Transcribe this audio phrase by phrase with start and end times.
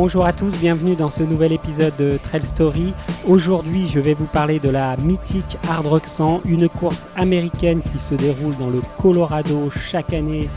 [0.00, 2.94] Bonjour à tous, bienvenue dans ce nouvel épisode de Trail Story.
[3.26, 7.98] Aujourd'hui, je vais vous parler de la mythique Hard Rock 100, une course américaine qui
[7.98, 10.48] se déroule dans le Colorado chaque année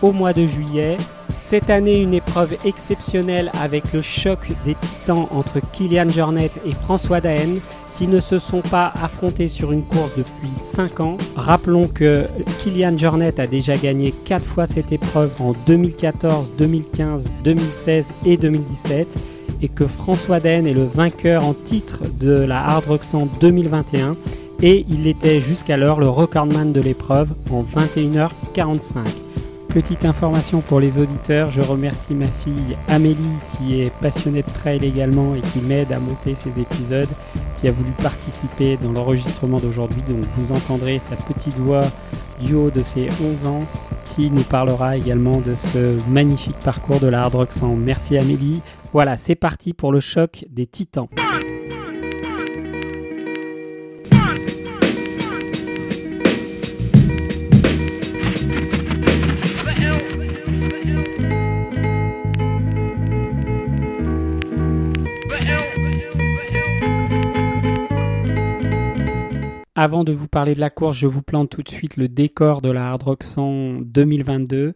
[0.00, 0.96] au mois de juillet.
[1.28, 7.20] Cette année, une épreuve exceptionnelle avec le choc des titans entre Kylian Jornet et François
[7.20, 7.60] Daen
[7.96, 11.16] qui ne se sont pas affrontés sur une course depuis 5 ans.
[11.34, 12.26] Rappelons que
[12.58, 19.36] Kylian Jornet a déjà gagné 4 fois cette épreuve en 2014, 2015, 2016 et 2017
[19.62, 24.16] et que François Daen est le vainqueur en titre de la Hard Rock 100 2021
[24.62, 29.04] et il était jusqu'alors le recordman de l'épreuve en 21h45.
[29.68, 33.16] Petite information pour les auditeurs, je remercie ma fille Amélie
[33.56, 37.08] qui est passionnée de trail également et qui m'aide à monter ces épisodes,
[37.56, 40.02] qui a voulu participer dans l'enregistrement d'aujourd'hui.
[40.08, 41.80] Donc vous entendrez sa petite voix
[42.40, 43.64] du haut de ses 11 ans
[44.04, 47.76] qui nous parlera également de ce magnifique parcours de la Hard Rock 100.
[47.76, 48.62] Merci Amélie.
[48.92, 51.08] Voilà, c'est parti pour le choc des titans.
[69.78, 72.62] Avant de vous parler de la course, je vous plante tout de suite le décor
[72.62, 74.72] de la Hard Rock 100 2022.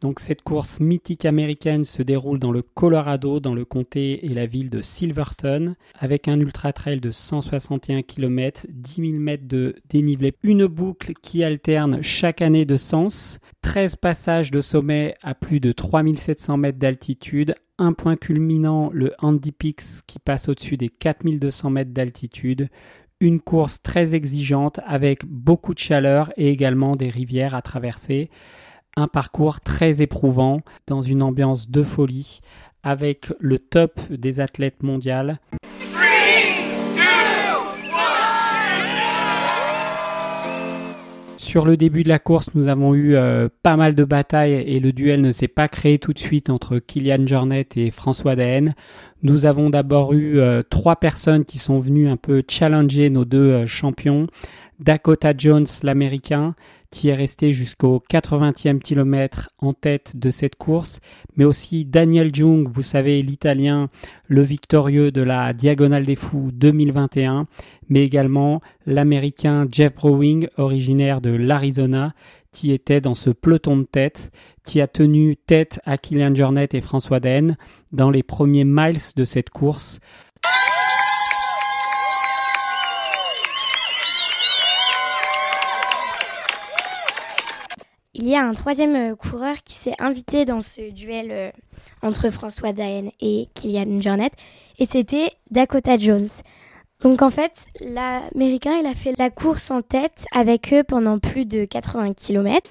[0.00, 4.46] Donc cette course mythique américaine se déroule dans le Colorado, dans le comté et la
[4.46, 10.32] ville de Silverton, avec un ultra trail de 161 km, 10 000 mètres de dénivelé,
[10.42, 15.70] une boucle qui alterne chaque année de sens, 13 passages de sommet à plus de
[15.70, 21.92] 3700 mètres d'altitude, un point culminant, le Andy Peaks qui passe au-dessus des 4200 mètres
[21.92, 22.70] d'altitude,
[23.20, 28.30] une course très exigeante avec beaucoup de chaleur et également des rivières à traverser.
[28.96, 32.40] Un parcours très éprouvant dans une ambiance de folie
[32.82, 35.38] avec le top des athlètes mondiales.
[41.50, 44.78] Sur le début de la course, nous avons eu euh, pas mal de batailles et
[44.78, 48.76] le duel ne s'est pas créé tout de suite entre Kylian Jornet et François Daen.
[49.24, 53.50] Nous avons d'abord eu euh, trois personnes qui sont venues un peu challenger nos deux
[53.50, 54.28] euh, champions.
[54.78, 56.54] Dakota Jones, l'américain,
[56.90, 61.00] qui est resté jusqu'au 80e kilomètre en tête de cette course,
[61.36, 63.88] mais aussi Daniel Jung, vous savez, l'italien,
[64.26, 67.46] le victorieux de la Diagonale des Fous 2021,
[67.88, 72.12] mais également l'américain Jeff Browing, originaire de l'Arizona,
[72.52, 74.32] qui était dans ce peloton de tête,
[74.64, 77.56] qui a tenu tête à Kylian Jornet et François Den
[77.92, 80.00] dans les premiers miles de cette course.
[88.22, 91.50] Il y a un troisième euh, coureur qui s'est invité dans ce duel euh,
[92.02, 94.30] entre François Daen et Kylian Jornet,
[94.78, 96.28] et c'était Dakota Jones.
[97.00, 101.46] Donc en fait, l'Américain, il a fait la course en tête avec eux pendant plus
[101.46, 102.68] de 80 km.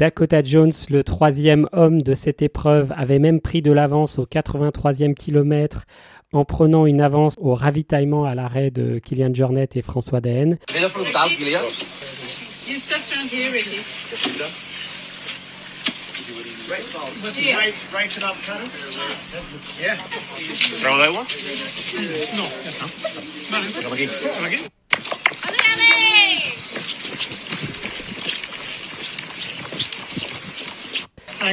[0.00, 5.12] Dakota Jones, le troisième homme de cette épreuve, avait même pris de l'avance au 83e
[5.12, 5.84] kilomètre
[6.32, 10.56] en prenant une avance au ravitaillement à l'arrêt de Kylian Jornet et François Daen.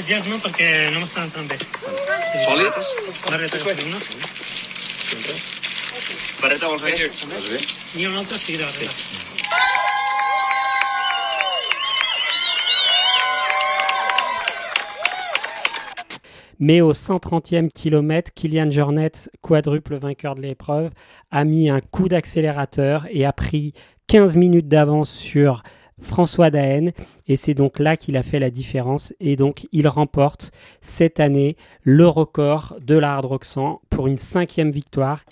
[0.05, 1.57] Jazz no, perquè no m'estan entrant bé.
[2.44, 2.89] Sòlides?
[3.25, 3.99] Barreta que una.
[6.41, 7.07] Barreta vols fer?
[7.31, 7.61] Vols bé?
[7.97, 8.94] I una altra sí, de barreta.
[16.59, 20.89] Mais au 130e kilomètre, Kylian Jornet, quadruple vainqueur de l'épreuve,
[21.31, 23.73] a mis un coup d'accélérateur et a pris
[24.07, 25.63] 15 minutes d'avance sur
[26.01, 26.91] François Daen
[27.27, 30.51] et c'est donc là qu'il a fait la différence et donc il remporte
[30.81, 35.23] cette année le record de la Hard Rock 100 pour une cinquième victoire.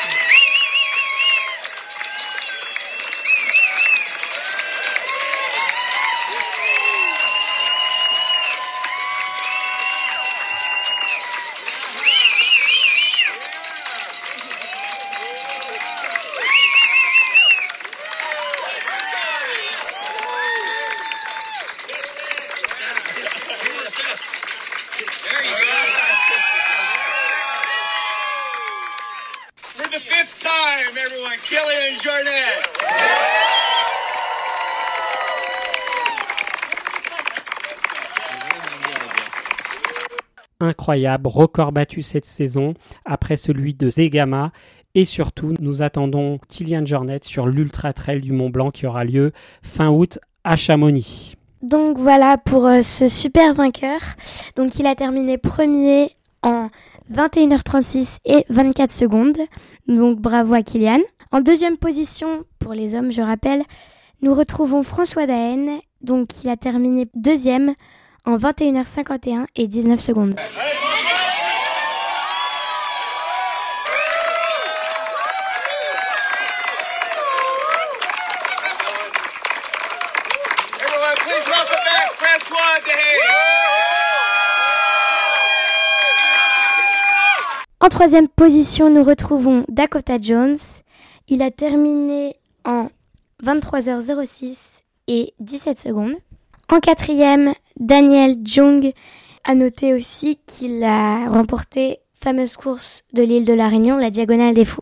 [29.76, 33.46] For the fifth time, everyone, Killian Jornet.
[40.68, 42.74] Incroyable, record battu cette saison
[43.06, 44.52] après celui de Zegama.
[44.94, 49.34] Et surtout, nous attendons Kylian Jornet sur l'Ultra Trail du Mont Blanc qui aura lieu
[49.62, 51.36] fin août à Chamonix.
[51.62, 54.00] Donc voilà pour euh, ce super vainqueur.
[54.56, 56.12] Donc il a terminé premier
[56.44, 56.70] en
[57.14, 59.38] 21h36 et 24 secondes.
[59.88, 61.00] Donc bravo à Kylian.
[61.32, 63.64] En deuxième position pour les hommes, je rappelle,
[64.22, 65.80] nous retrouvons François Daen.
[66.02, 67.74] Donc il a terminé deuxième
[68.26, 70.36] en 21h51 et 19 secondes.
[87.80, 90.58] En troisième position, nous retrouvons Dakota Jones.
[91.28, 92.36] Il a terminé
[92.66, 92.90] en
[93.44, 94.58] 23h06
[95.08, 96.16] et 17 secondes.
[96.72, 98.92] En quatrième, Daniel Jung
[99.44, 104.56] a noté aussi qu'il a remporté fameuse course de l'île de la Réunion, la Diagonale
[104.56, 104.82] des Fous.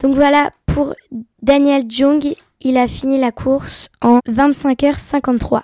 [0.00, 0.94] Donc voilà, pour
[1.42, 5.62] Daniel Jung, il a fini la course en 25h53.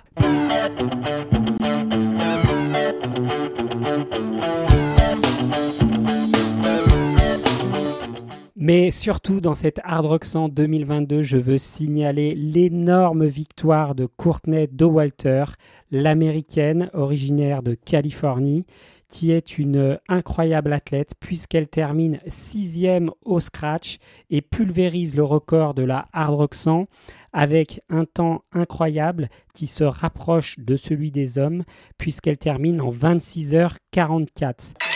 [8.63, 14.67] Mais surtout dans cette Hard Rock 100 2022, je veux signaler l'énorme victoire de Courtney
[14.71, 15.45] Dowalter,
[15.89, 18.67] l'américaine originaire de Californie,
[19.09, 23.97] qui est une incroyable athlète puisqu'elle termine sixième au scratch
[24.29, 26.85] et pulvérise le record de la Hard Rock 100
[27.33, 31.63] avec un temps incroyable qui se rapproche de celui des hommes
[31.97, 34.90] puisqu'elle termine en 26h44.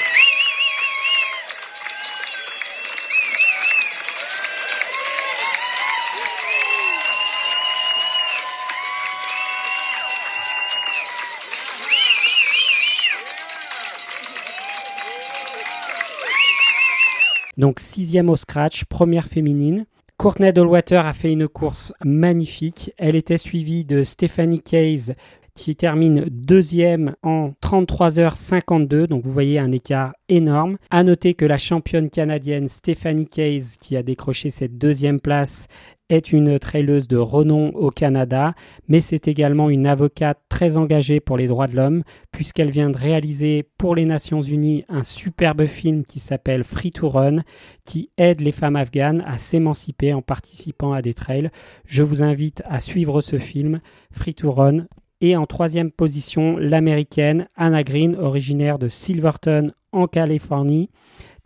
[17.65, 19.88] Donc sixième au scratch, première féminine.
[20.17, 22.94] Courtney Dollwater a fait une course magnifique.
[23.00, 25.15] Elle était suivie de Stephanie Case
[25.56, 29.07] qui termine deuxième en 33h52.
[29.07, 30.77] Donc vous voyez un écart énorme.
[30.91, 35.65] À noter que la championne canadienne Stephanie Case qui a décroché cette deuxième place
[36.10, 38.54] est une traileuse de renom au Canada,
[38.88, 42.98] mais c'est également une avocate très engagée pour les droits de l'homme, puisqu'elle vient de
[42.98, 47.44] réaliser pour les Nations Unies un superbe film qui s'appelle Free to Run,
[47.84, 51.50] qui aide les femmes afghanes à s'émanciper en participant à des trails.
[51.85, 53.81] Je vous invite à suivre ce film,
[54.12, 54.85] Free to Run.
[55.21, 60.90] Et en troisième position, l'américaine Anna Green, originaire de Silverton en Californie,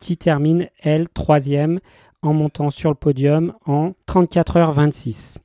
[0.01, 1.80] qui termine, elle, troisième
[2.22, 5.38] en montant sur le podium en 34h26.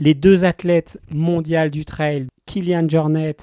[0.00, 3.36] Les deux athlètes mondiales du trail, Kylian Jornet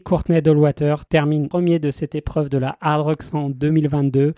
[0.00, 4.34] Courtney Dollwater terminent premier de cette épreuve de la Hard Rock 100 2022.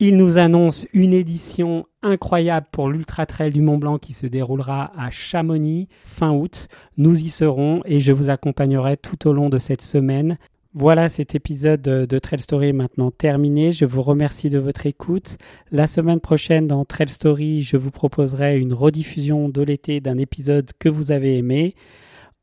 [0.00, 4.92] Il nous annonce une édition incroyable pour l'Ultra Trail du Mont Blanc qui se déroulera
[4.96, 6.68] à Chamonix fin août.
[6.96, 10.38] Nous y serons et je vous accompagnerai tout au long de cette semaine.
[10.72, 13.72] Voilà, cet épisode de Trail Story maintenant terminé.
[13.72, 15.38] Je vous remercie de votre écoute.
[15.72, 20.70] La semaine prochaine, dans Trail Story, je vous proposerai une rediffusion de l'été d'un épisode
[20.78, 21.74] que vous avez aimé.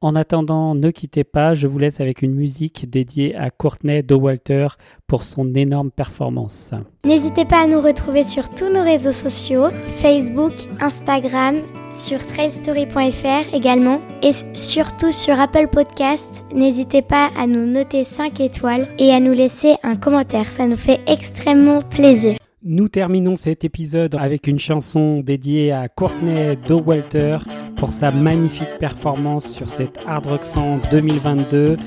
[0.05, 4.67] En attendant, ne quittez pas, je vous laisse avec une musique dédiée à Courtney Dowalter
[5.07, 6.75] pour son énorme performance.
[7.03, 11.55] N'hésitez pas à nous retrouver sur tous nos réseaux sociaux, Facebook, Instagram,
[11.91, 16.45] sur trailstory.fr également et surtout sur Apple Podcast.
[16.53, 20.77] N'hésitez pas à nous noter 5 étoiles et à nous laisser un commentaire, ça nous
[20.77, 22.37] fait extrêmement plaisir.
[22.67, 27.37] Nous terminons cet épisode avec une chanson dédiée à Courtney Dowalter
[27.77, 30.41] pour sa magnifique performance sur cette Hard Rock
[30.89, 31.77] 2022.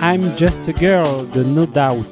[0.00, 2.06] I'm Just a Girl de No Doubt.